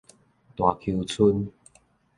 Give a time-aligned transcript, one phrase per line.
[0.55, 1.47] 大坵村